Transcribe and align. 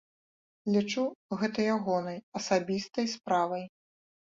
Лічу, 0.75 1.03
гэта 1.43 1.59
ягонай 1.75 2.19
асабістай 2.43 3.05
справай. 3.17 3.73